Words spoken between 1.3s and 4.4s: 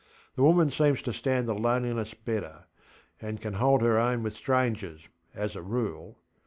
the loneliness better, and can hold her own with